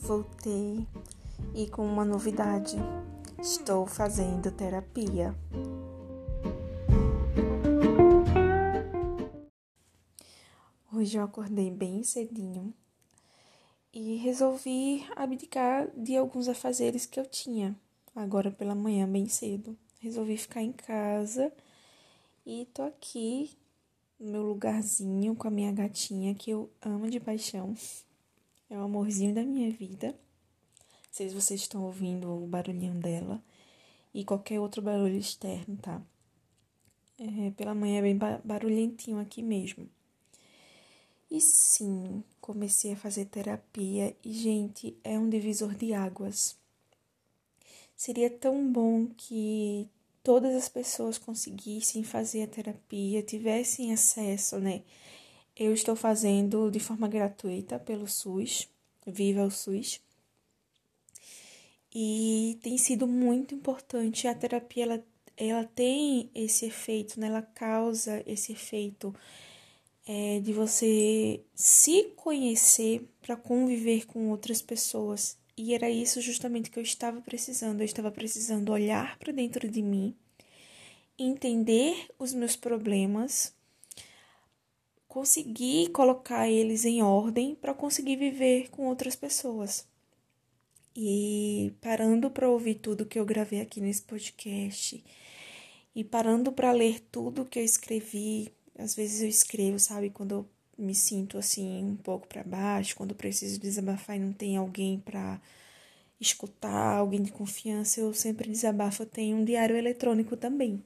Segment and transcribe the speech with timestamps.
[0.00, 0.86] voltei
[1.54, 2.76] e com uma novidade.
[3.38, 5.34] Estou fazendo terapia.
[10.92, 12.74] Hoje eu acordei bem cedinho
[13.92, 17.76] e resolvi abdicar de alguns afazeres que eu tinha
[18.14, 19.76] agora pela manhã bem cedo.
[20.00, 21.52] Resolvi ficar em casa
[22.44, 23.56] e tô aqui
[24.18, 27.74] no meu lugarzinho com a minha gatinha que eu amo de paixão.
[28.70, 30.08] É o amorzinho da minha vida.
[30.08, 33.42] Não sei se vocês estão ouvindo o barulhinho dela
[34.14, 36.00] e qualquer outro barulho externo, tá?
[37.18, 39.88] É, pela manhã é bem barulhentinho aqui mesmo.
[41.30, 46.56] E sim, comecei a fazer terapia e, gente, é um divisor de águas.
[47.96, 49.88] Seria tão bom que
[50.22, 54.82] todas as pessoas conseguissem fazer a terapia, tivessem acesso, né?
[55.60, 58.66] Eu estou fazendo de forma gratuita pelo SUS,
[59.06, 60.00] Viva o SUS.
[61.94, 64.26] E tem sido muito importante.
[64.26, 65.04] A terapia ela,
[65.36, 67.26] ela tem esse efeito, né?
[67.26, 69.14] ela causa esse efeito
[70.08, 75.36] é, de você se conhecer para conviver com outras pessoas.
[75.58, 77.82] E era isso justamente que eu estava precisando.
[77.82, 80.16] Eu estava precisando olhar para dentro de mim,
[81.18, 83.54] entender os meus problemas
[85.10, 89.84] conseguir colocar eles em ordem para conseguir viver com outras pessoas.
[90.94, 95.02] E parando para ouvir tudo que eu gravei aqui nesse podcast
[95.96, 100.48] e parando para ler tudo que eu escrevi, às vezes eu escrevo, sabe, quando eu
[100.78, 105.00] me sinto assim um pouco para baixo, quando eu preciso desabafar e não tem alguém
[105.00, 105.40] para
[106.20, 110.80] escutar, alguém de confiança, eu sempre desabafo, eu tenho um diário eletrônico também.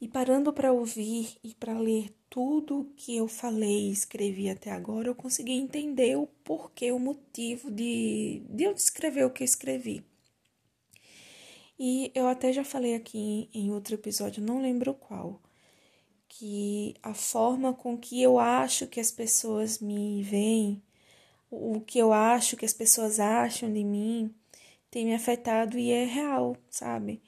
[0.00, 5.08] E parando para ouvir e para ler tudo que eu falei e escrevi até agora,
[5.08, 10.04] eu consegui entender o porquê, o motivo de, de eu escrever o que eu escrevi.
[11.78, 15.40] E eu até já falei aqui em outro episódio, não lembro qual,
[16.28, 20.82] que a forma com que eu acho que as pessoas me veem,
[21.50, 24.34] o que eu acho que as pessoas acham de mim,
[24.90, 27.22] tem me afetado e é real, sabe?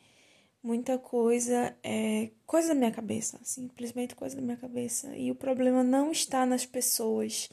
[0.62, 5.16] Muita coisa é coisa da minha cabeça, simplesmente coisa da minha cabeça.
[5.16, 7.48] E o problema não está nas pessoas,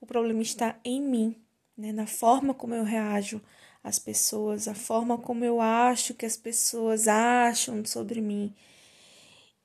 [0.00, 1.36] o problema está em mim,
[1.76, 1.92] né?
[1.92, 3.40] na forma como eu reajo
[3.82, 8.54] às pessoas, a forma como eu acho que as pessoas acham sobre mim.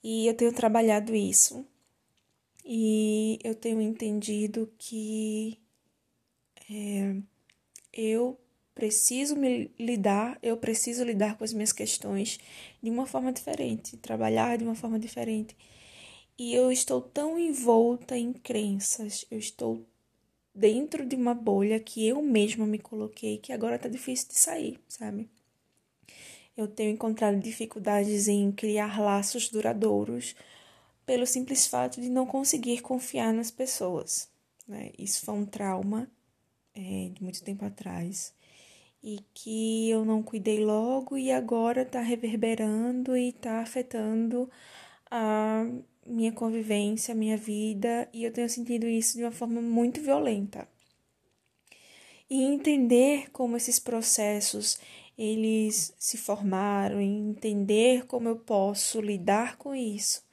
[0.03, 1.65] E eu tenho trabalhado isso.
[2.65, 5.59] E eu tenho entendido que
[6.69, 7.15] é,
[7.93, 8.39] eu
[8.77, 12.39] preciso me lidar, eu preciso lidar com as minhas questões
[12.79, 15.57] de uma forma diferente, trabalhar de uma forma diferente.
[16.38, 19.83] E eu estou tão envolta em crenças, eu estou
[20.53, 24.79] dentro de uma bolha que eu mesma me coloquei que agora tá difícil de sair,
[24.88, 25.27] sabe?
[26.55, 30.35] Eu tenho encontrado dificuldades em criar laços duradouros
[31.03, 34.29] pelo simples fato de não conseguir confiar nas pessoas.
[34.67, 34.91] Né?
[34.99, 36.07] Isso foi um trauma
[36.75, 38.38] é, de muito tempo atrás
[39.03, 44.49] e que eu não cuidei logo e agora está reverberando e está afetando
[45.09, 45.65] a
[46.05, 50.67] minha convivência, a minha vida, e eu tenho sentido isso de uma forma muito violenta.
[52.29, 54.79] E entender como esses processos
[55.17, 60.23] eles se formaram, entender como eu posso lidar com isso,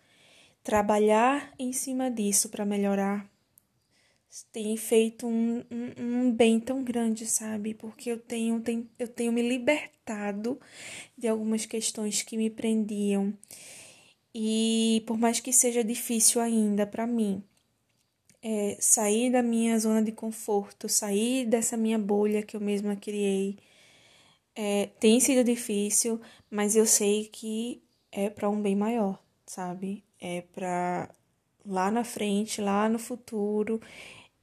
[0.63, 3.34] trabalhar em cima disso para melhorar
[4.53, 7.75] tem feito um, um, um, bem tão grande, sabe?
[7.75, 10.61] Porque eu tenho, tenho, eu tenho me libertado
[11.17, 13.33] de algumas questões que me prendiam.
[14.35, 17.43] E por mais que seja difícil ainda para mim,
[18.43, 23.59] é, sair da minha zona de conforto, sair dessa minha bolha que eu mesma criei,
[24.55, 30.05] é, tem sido difícil, mas eu sei que é para um bem maior, sabe?
[30.21, 31.11] É para
[31.67, 33.81] lá na frente, lá no futuro,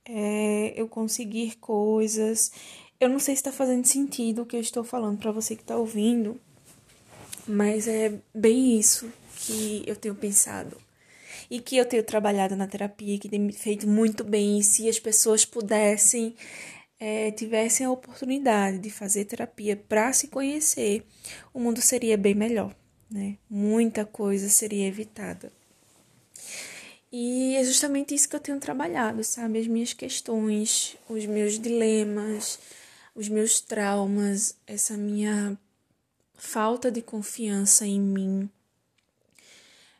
[0.05, 2.51] é, eu conseguir coisas.
[2.99, 5.63] Eu não sei se está fazendo sentido o que eu estou falando para você que
[5.63, 6.39] está ouvindo,
[7.47, 10.77] mas é bem isso que eu tenho pensado
[11.49, 14.59] e que eu tenho trabalhado na terapia, que tem me feito muito bem.
[14.59, 16.35] E se as pessoas pudessem,
[16.99, 21.03] é, tivessem a oportunidade de fazer terapia para se conhecer,
[21.53, 22.73] o mundo seria bem melhor,
[23.09, 23.37] né?
[23.49, 25.51] Muita coisa seria evitada.
[27.11, 29.59] E é justamente isso que eu tenho trabalhado, sabe?
[29.59, 32.57] As minhas questões, os meus dilemas,
[33.13, 35.57] os meus traumas, essa minha
[36.35, 38.49] falta de confiança em mim,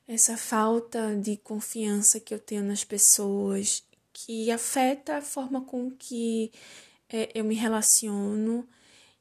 [0.08, 6.50] essa falta de confiança que eu tenho nas pessoas, que afeta a forma com que
[7.10, 8.66] é, eu me relaciono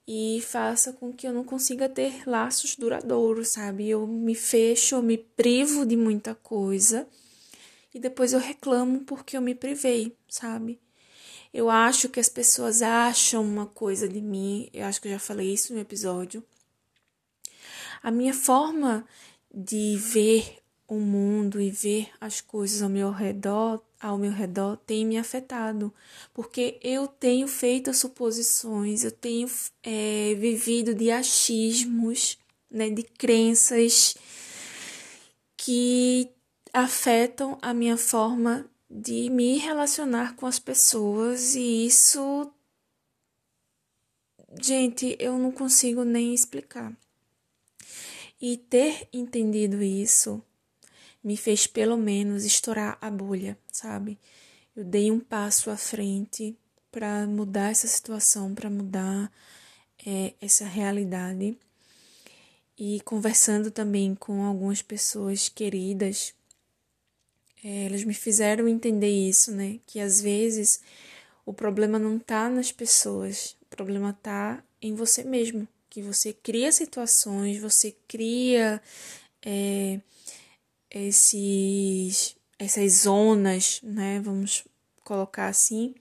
[0.07, 3.89] e faça com que eu não consiga ter laços duradouros, sabe?
[3.89, 7.07] Eu me fecho, eu me privo de muita coisa
[7.95, 10.81] e depois eu reclamo porque eu me privei, sabe?
[11.53, 15.19] Eu acho que as pessoas acham uma coisa de mim, eu acho que eu já
[15.19, 16.45] falei isso no episódio.
[18.03, 19.05] A minha forma
[19.53, 25.05] de ver o mundo e ver as coisas ao meu redor, ao meu redor tem
[25.05, 25.93] me afetado,
[26.33, 29.49] porque eu tenho feito suposições, eu tenho
[29.83, 32.39] é, vivido de achismos,
[32.71, 34.17] né, de crenças
[35.57, 36.31] que
[36.73, 42.53] afetam a minha forma de me relacionar com as pessoas e isso
[44.61, 46.93] gente, eu não consigo nem explicar.
[48.41, 50.43] E ter entendido isso
[51.23, 54.19] me fez pelo menos estourar a bolha, sabe?
[54.75, 56.57] Eu dei um passo à frente
[56.91, 59.31] para mudar essa situação, para mudar
[60.05, 61.57] é, essa realidade.
[62.79, 66.35] E conversando também com algumas pessoas queridas,
[67.65, 69.79] é, elas me fizeram entender isso, né?
[69.87, 70.81] Que às vezes
[71.45, 75.67] o problema não tá nas pessoas, o problema tá em você mesmo.
[75.89, 78.81] Que você cria situações, você cria
[79.45, 80.01] é,
[80.91, 84.21] esses, essas zonas, né?
[84.21, 84.65] Vamos
[85.05, 85.95] colocar assim.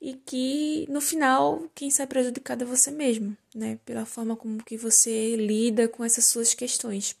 [0.00, 3.78] E que no final quem sai prejudicado é você mesmo, né?
[3.84, 7.16] Pela forma como que você lida com essas suas questões.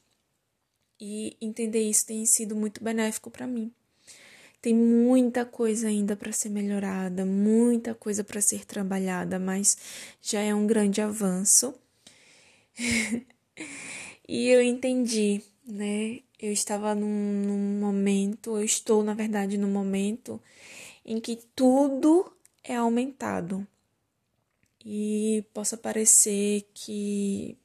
[1.00, 3.72] E entender isso tem sido muito benéfico para mim.
[4.60, 9.76] Tem muita coisa ainda para ser melhorada, muita coisa para ser trabalhada, mas
[10.20, 11.72] já é um grande avanço.
[14.28, 16.20] e eu entendi, né?
[16.40, 20.40] Eu estava num, num momento, eu estou, na verdade, num momento
[21.04, 22.30] em que tudo
[22.64, 23.66] é aumentado.
[24.84, 27.56] E possa parecer que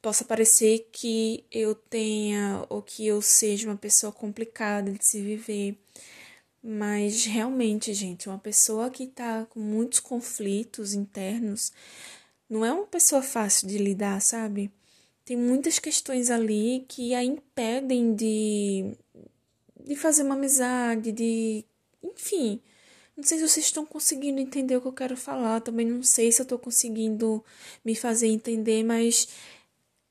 [0.00, 5.76] possa parecer que eu tenha ou que eu seja uma pessoa complicada de se viver.
[6.62, 11.72] Mas realmente, gente, uma pessoa que está com muitos conflitos internos
[12.48, 14.70] não é uma pessoa fácil de lidar, sabe?
[15.24, 18.92] Tem muitas questões ali que a impedem de,
[19.84, 21.64] de fazer uma amizade, de.
[22.02, 22.60] Enfim.
[23.16, 25.60] Não sei se vocês estão conseguindo entender o que eu quero falar.
[25.60, 27.44] Também não sei se eu estou conseguindo
[27.84, 29.28] me fazer entender, mas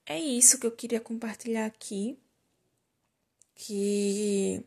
[0.08, 2.18] é isso que eu queria compartilhar aqui.
[3.54, 4.64] Que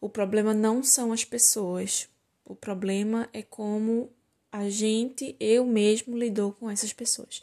[0.00, 2.08] o problema não são as pessoas.
[2.44, 4.12] O problema é como
[4.52, 7.42] a gente, eu mesmo, lidou com essas pessoas.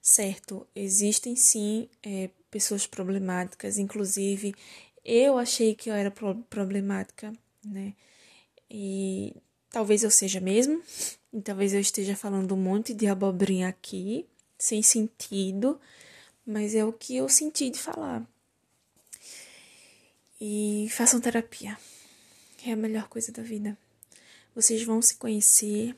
[0.00, 4.54] Certo, existem sim é, pessoas problemáticas, inclusive
[5.04, 7.32] eu achei que eu era pro problemática,
[7.64, 7.94] né?
[8.70, 9.34] E
[9.70, 10.82] talvez eu seja mesmo,
[11.32, 14.26] e talvez eu esteja falando um monte de abobrinha aqui,
[14.58, 15.80] sem sentido,
[16.46, 18.26] mas é o que eu senti de falar.
[20.40, 21.78] E façam terapia.
[22.66, 23.76] É a melhor coisa da vida.
[24.54, 25.96] Vocês vão se conhecer,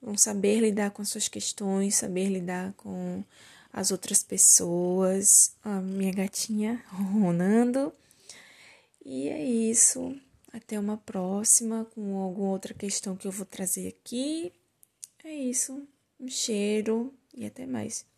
[0.00, 3.24] vão saber lidar com as suas questões, saber lidar com
[3.72, 5.54] as outras pessoas.
[5.62, 7.92] A minha gatinha ronando.
[9.04, 10.16] E é isso.
[10.52, 14.52] Até uma próxima com alguma outra questão que eu vou trazer aqui.
[15.24, 15.86] É isso.
[16.18, 18.09] Um cheiro e até mais.